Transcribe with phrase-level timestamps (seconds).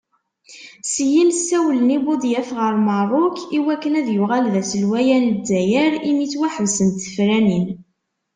[0.91, 6.25] Syin, ssawlen i Budyaf ɣer Merruk i waken ad yuɣal d aselwaya n Lezzayer imi
[6.27, 7.67] ttwaḥebsent tefranin.